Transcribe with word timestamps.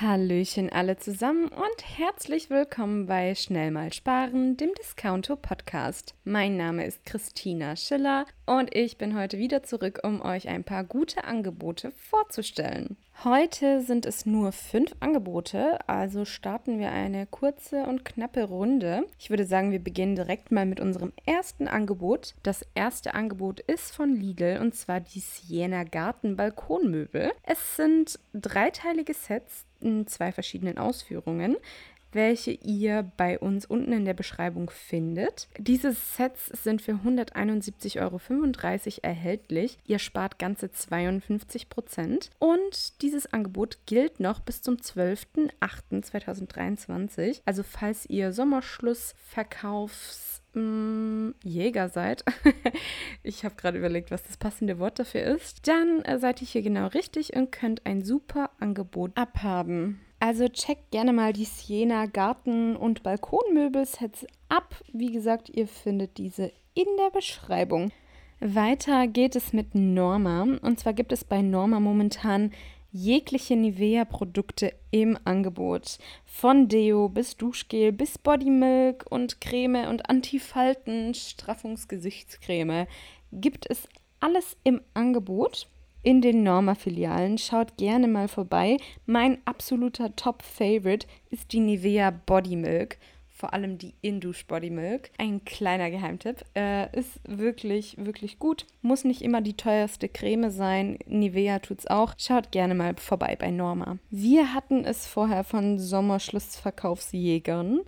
Hallöchen 0.00 0.72
alle 0.72 0.96
zusammen 0.96 1.48
und 1.48 1.98
herzlich 1.98 2.48
willkommen 2.48 3.04
bei 3.04 3.34
Schnell 3.34 3.70
mal 3.70 3.92
sparen, 3.92 4.56
dem 4.56 4.70
Discounto 4.78 5.36
Podcast. 5.36 6.14
Mein 6.24 6.56
Name 6.56 6.86
ist 6.86 7.04
Christina 7.04 7.76
Schiller 7.76 8.24
und 8.46 8.74
ich 8.74 8.96
bin 8.96 9.14
heute 9.14 9.36
wieder 9.36 9.62
zurück, 9.62 10.00
um 10.02 10.22
euch 10.22 10.48
ein 10.48 10.64
paar 10.64 10.84
gute 10.84 11.24
Angebote 11.24 11.90
vorzustellen. 11.90 12.96
Heute 13.24 13.82
sind 13.82 14.06
es 14.06 14.24
nur 14.24 14.52
fünf 14.52 14.92
Angebote, 15.00 15.86
also 15.86 16.24
starten 16.24 16.78
wir 16.78 16.90
eine 16.92 17.26
kurze 17.26 17.82
und 17.82 18.02
knappe 18.02 18.44
Runde. 18.44 19.04
Ich 19.18 19.28
würde 19.28 19.44
sagen, 19.44 19.70
wir 19.70 19.84
beginnen 19.84 20.16
direkt 20.16 20.50
mal 20.50 20.64
mit 20.64 20.80
unserem 20.80 21.12
ersten 21.26 21.68
Angebot. 21.68 22.34
Das 22.42 22.64
erste 22.74 23.12
Angebot 23.12 23.60
ist 23.60 23.94
von 23.94 24.16
Lidl 24.16 24.60
und 24.62 24.74
zwar 24.74 25.00
die 25.00 25.20
Siena 25.20 25.84
Garten 25.84 26.36
Balkonmöbel. 26.36 27.32
Es 27.42 27.76
sind 27.76 28.18
dreiteilige 28.32 29.12
Sets 29.12 29.66
in 29.80 30.06
zwei 30.06 30.32
verschiedenen 30.32 30.78
Ausführungen 30.78 31.56
welche 32.12 32.52
ihr 32.52 33.10
bei 33.16 33.36
uns 33.38 33.64
unten 33.66 33.92
in 33.92 34.04
der 34.04 34.14
Beschreibung 34.14 34.70
findet. 34.70 35.48
Diese 35.58 35.92
Sets 35.92 36.46
sind 36.48 36.82
für 36.82 36.92
171,35 36.92 38.00
Euro 38.00 38.20
erhältlich. 39.02 39.78
Ihr 39.86 39.98
spart 39.98 40.38
ganze 40.38 40.70
52 40.72 41.68
Prozent. 41.68 42.30
Und 42.38 43.02
dieses 43.02 43.30
Angebot 43.32 43.78
gilt 43.86 44.20
noch 44.20 44.40
bis 44.40 44.62
zum 44.62 44.76
12.08.2023. 44.76 47.40
Also 47.44 47.62
falls 47.62 48.06
ihr 48.06 48.32
Sommerschlussverkaufs 48.32 50.39
mm, 50.54 51.34
Jäger 51.44 51.88
seid, 51.88 52.24
ich 53.22 53.44
habe 53.44 53.54
gerade 53.56 53.78
überlegt, 53.78 54.10
was 54.10 54.22
das 54.22 54.36
passende 54.36 54.78
Wort 54.78 54.98
dafür 54.98 55.22
ist, 55.22 55.68
dann 55.68 56.02
äh, 56.02 56.18
seid 56.18 56.40
ihr 56.42 56.48
hier 56.48 56.62
genau 56.62 56.86
richtig 56.88 57.34
und 57.34 57.52
könnt 57.52 57.86
ein 57.86 58.02
super 58.02 58.50
Angebot 58.58 59.16
abhaben. 59.16 60.00
Also 60.18 60.48
checkt 60.48 60.90
gerne 60.90 61.14
mal 61.14 61.32
die 61.32 61.46
Siena 61.46 62.06
Garten- 62.06 62.76
und 62.76 63.02
Balkonmöbel-Sets 63.02 64.26
ab. 64.50 64.74
Wie 64.92 65.12
gesagt, 65.12 65.48
ihr 65.48 65.66
findet 65.66 66.18
diese 66.18 66.52
in 66.74 66.86
der 66.98 67.10
Beschreibung. 67.10 67.90
Weiter 68.40 69.06
geht 69.06 69.34
es 69.34 69.52
mit 69.52 69.74
Norma. 69.74 70.42
Und 70.42 70.78
zwar 70.78 70.92
gibt 70.92 71.12
es 71.12 71.24
bei 71.24 71.40
Norma 71.40 71.80
momentan 71.80 72.52
jegliche 72.92 73.56
Nivea-Produkte 73.56 74.72
im 74.90 75.18
Angebot. 75.24 75.98
Von 76.24 76.68
Deo 76.68 77.08
bis 77.08 77.36
Duschgel 77.36 77.92
bis 77.92 78.18
Bodymilk 78.18 79.06
und 79.10 79.40
Creme 79.40 79.88
und 79.88 80.08
Antifalten, 80.08 81.14
Straffungsgesichtscreme 81.14 82.86
gibt 83.32 83.68
es 83.70 83.88
alles 84.20 84.56
im 84.64 84.80
Angebot 84.94 85.68
in 86.02 86.20
den 86.20 86.42
Norma-Filialen. 86.42 87.38
Schaut 87.38 87.76
gerne 87.76 88.08
mal 88.08 88.28
vorbei. 88.28 88.78
Mein 89.06 89.38
absoluter 89.44 90.14
Top-Favorite 90.16 91.06
ist 91.30 91.52
die 91.52 91.60
Nivea 91.60 92.10
Body 92.10 92.56
Milk. 92.56 92.98
Vor 93.40 93.52
allem 93.54 93.78
die 93.78 93.94
Indush 94.02 94.46
Body 94.46 94.68
Milk. 94.68 95.10
Ein 95.16 95.42
kleiner 95.46 95.90
Geheimtipp. 95.90 96.44
Äh, 96.54 96.94
ist 96.94 97.20
wirklich, 97.26 97.96
wirklich 97.96 98.38
gut. 98.38 98.66
Muss 98.82 99.04
nicht 99.04 99.22
immer 99.22 99.40
die 99.40 99.56
teuerste 99.56 100.10
Creme 100.10 100.50
sein. 100.50 100.98
Nivea 101.06 101.60
tut's 101.60 101.86
auch. 101.86 102.12
Schaut 102.18 102.52
gerne 102.52 102.74
mal 102.74 102.94
vorbei 102.96 103.38
bei 103.40 103.50
Norma. 103.50 103.96
Wir 104.10 104.52
hatten 104.52 104.84
es 104.84 105.06
vorher 105.06 105.42
von 105.42 105.78
Sommerschlussverkaufsjägern. 105.78 107.80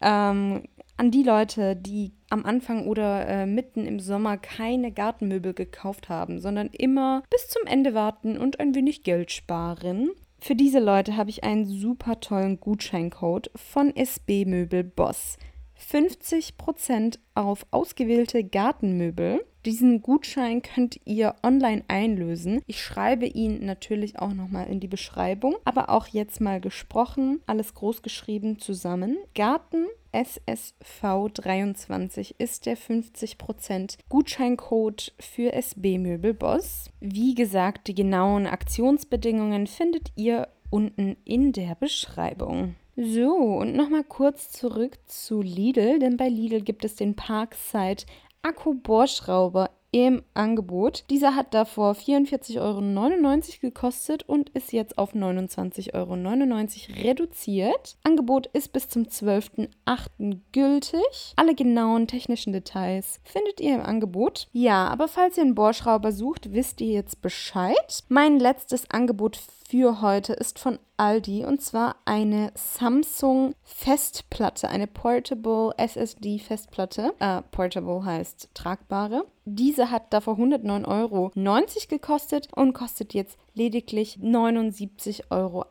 Ähm, 0.00 0.62
an 0.96 1.10
die 1.10 1.22
Leute, 1.22 1.76
die 1.76 2.12
am 2.30 2.46
Anfang 2.46 2.86
oder 2.86 3.28
äh, 3.28 3.44
mitten 3.44 3.86
im 3.86 4.00
Sommer 4.00 4.38
keine 4.38 4.90
Gartenmöbel 4.90 5.52
gekauft 5.52 6.08
haben, 6.08 6.40
sondern 6.40 6.68
immer 6.68 7.24
bis 7.28 7.48
zum 7.48 7.66
Ende 7.66 7.92
warten 7.92 8.38
und 8.38 8.58
ein 8.58 8.74
wenig 8.74 9.02
Geld 9.02 9.32
sparen. 9.32 10.12
Für 10.46 10.54
diese 10.54 10.78
Leute 10.78 11.16
habe 11.16 11.30
ich 11.30 11.42
einen 11.42 11.64
super 11.64 12.20
tollen 12.20 12.60
Gutscheincode 12.60 13.50
von 13.56 13.96
SB 13.96 14.44
Möbel 14.44 14.84
Boss. 14.84 15.38
50% 15.90 17.18
auf 17.34 17.64
ausgewählte 17.70 18.44
Gartenmöbel. 18.44 19.42
Diesen 19.64 20.02
Gutschein 20.02 20.60
könnt 20.60 21.00
ihr 21.06 21.34
online 21.42 21.82
einlösen. 21.88 22.60
Ich 22.66 22.82
schreibe 22.82 23.24
ihn 23.24 23.64
natürlich 23.64 24.18
auch 24.18 24.34
nochmal 24.34 24.66
in 24.66 24.80
die 24.80 24.86
Beschreibung, 24.86 25.56
aber 25.64 25.88
auch 25.88 26.08
jetzt 26.08 26.42
mal 26.42 26.60
gesprochen, 26.60 27.40
alles 27.46 27.72
groß 27.72 28.02
geschrieben 28.02 28.58
zusammen. 28.58 29.16
Garten 29.34 29.86
SSV23 30.14 32.36
ist 32.38 32.66
der 32.66 32.78
50% 32.78 33.98
Gutscheincode 34.08 35.12
für 35.18 35.52
SB 35.52 35.98
Möbel 35.98 36.34
Boss. 36.34 36.88
Wie 37.00 37.34
gesagt, 37.34 37.88
die 37.88 37.94
genauen 37.94 38.46
Aktionsbedingungen 38.46 39.66
findet 39.66 40.12
ihr 40.14 40.46
unten 40.70 41.16
in 41.24 41.52
der 41.52 41.74
Beschreibung. 41.74 42.76
So, 42.96 43.34
und 43.34 43.74
nochmal 43.74 44.04
kurz 44.04 44.52
zurück 44.52 44.98
zu 45.06 45.42
Lidl, 45.42 45.98
denn 45.98 46.16
bei 46.16 46.28
Lidl 46.28 46.60
gibt 46.60 46.84
es 46.84 46.94
den 46.94 47.16
Parkside 47.16 48.04
Akku-Bohrschrauber 48.42 49.70
im 49.94 50.24
Angebot. 50.34 51.04
Dieser 51.08 51.36
hat 51.36 51.54
davor 51.54 51.92
44,99 51.92 52.58
Euro 52.60 52.80
gekostet 53.60 54.24
und 54.28 54.48
ist 54.50 54.72
jetzt 54.72 54.98
auf 54.98 55.14
29,99 55.14 55.94
Euro 55.94 56.14
reduziert. 57.00 57.96
Angebot 58.02 58.48
ist 58.48 58.72
bis 58.72 58.88
zum 58.88 59.04
12.08. 59.04 60.40
gültig. 60.50 61.32
Alle 61.36 61.54
genauen 61.54 62.08
technischen 62.08 62.52
Details 62.52 63.20
findet 63.22 63.60
ihr 63.60 63.76
im 63.76 63.82
Angebot. 63.82 64.48
Ja, 64.50 64.88
aber 64.88 65.06
falls 65.06 65.36
ihr 65.36 65.44
einen 65.44 65.54
Bohrschrauber 65.54 66.10
sucht, 66.10 66.52
wisst 66.52 66.80
ihr 66.80 66.92
jetzt 66.92 67.22
Bescheid. 67.22 68.02
Mein 68.08 68.40
letztes 68.40 68.90
Angebot 68.90 69.36
für 69.68 70.00
heute 70.02 70.32
ist 70.32 70.58
von 70.58 70.80
Aldi 70.96 71.44
und 71.44 71.62
zwar 71.62 71.96
eine 72.04 72.50
Samsung 72.56 73.54
Festplatte, 73.62 74.68
eine 74.68 74.88
Portable 74.88 75.70
SSD 75.76 76.40
Festplatte. 76.40 77.14
Äh, 77.20 77.42
portable 77.52 78.04
heißt 78.04 78.50
tragbare. 78.54 79.24
Diese 79.46 79.90
hat 79.90 80.12
davor 80.12 80.38
109,90 80.38 80.86
Euro 80.88 81.30
gekostet 81.88 82.48
und 82.54 82.72
kostet 82.72 83.12
jetzt 83.12 83.36
lediglich 83.52 84.18
79,98 84.22 85.22
Euro. 85.30 85.66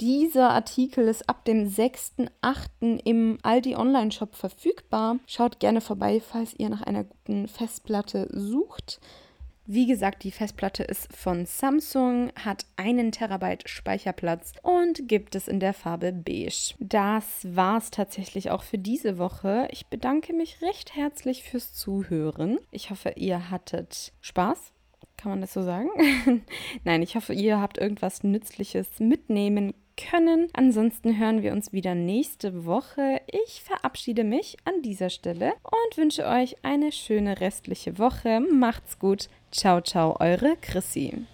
Dieser 0.00 0.50
Artikel 0.50 1.06
ist 1.06 1.28
ab 1.28 1.44
dem 1.44 1.68
6.8. 1.68 3.00
im 3.04 3.38
Aldi 3.42 3.76
Online-Shop 3.76 4.34
verfügbar. 4.34 5.18
Schaut 5.26 5.60
gerne 5.60 5.80
vorbei, 5.80 6.20
falls 6.20 6.54
ihr 6.58 6.70
nach 6.70 6.82
einer 6.82 7.04
guten 7.04 7.46
Festplatte 7.46 8.28
sucht. 8.32 9.00
Wie 9.70 9.84
gesagt, 9.84 10.24
die 10.24 10.30
Festplatte 10.30 10.82
ist 10.82 11.14
von 11.14 11.44
Samsung, 11.44 12.32
hat 12.42 12.64
einen 12.76 13.12
Terabyte 13.12 13.68
Speicherplatz 13.68 14.54
und 14.62 15.06
gibt 15.06 15.34
es 15.34 15.46
in 15.46 15.60
der 15.60 15.74
Farbe 15.74 16.10
beige. 16.10 16.74
Das 16.78 17.46
war's 17.54 17.90
tatsächlich 17.90 18.50
auch 18.50 18.62
für 18.62 18.78
diese 18.78 19.18
Woche. 19.18 19.68
Ich 19.70 19.88
bedanke 19.88 20.32
mich 20.32 20.62
recht 20.62 20.96
herzlich 20.96 21.42
fürs 21.42 21.74
Zuhören. 21.74 22.58
Ich 22.70 22.88
hoffe, 22.88 23.12
ihr 23.16 23.50
hattet 23.50 24.14
Spaß. 24.22 24.72
Kann 25.18 25.32
man 25.32 25.42
das 25.42 25.52
so 25.52 25.62
sagen? 25.62 25.90
Nein, 26.84 27.02
ich 27.02 27.14
hoffe, 27.14 27.34
ihr 27.34 27.60
habt 27.60 27.76
irgendwas 27.76 28.22
Nützliches 28.22 29.00
mitnehmen 29.00 29.74
können. 30.10 30.48
Ansonsten 30.52 31.18
hören 31.18 31.42
wir 31.42 31.52
uns 31.52 31.72
wieder 31.72 31.94
nächste 31.94 32.64
Woche. 32.64 33.20
Ich 33.26 33.62
verabschiede 33.62 34.24
mich 34.24 34.56
an 34.64 34.82
dieser 34.82 35.10
Stelle 35.10 35.52
und 35.62 35.96
wünsche 35.96 36.26
euch 36.26 36.56
eine 36.62 36.92
schöne 36.92 37.40
restliche 37.40 37.98
Woche. 37.98 38.40
Macht's 38.40 38.98
gut. 38.98 39.28
Ciao, 39.50 39.80
ciao, 39.80 40.16
eure 40.20 40.56
Chrissy. 40.60 41.26